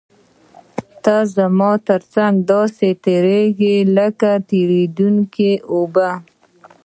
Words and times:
ته 1.03 1.15
زما 1.35 1.71
تر 1.87 2.01
څنګ 2.13 2.33
داسې 2.51 2.87
تېرېږې 3.05 3.75
لکه 3.97 4.31
تېرېدونکې 4.49 5.51
اوبه. 5.73 6.09